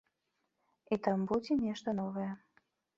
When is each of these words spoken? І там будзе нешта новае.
І 0.97 0.99
там 1.09 1.29
будзе 1.35 1.61
нешта 1.69 1.97
новае. 2.03 2.29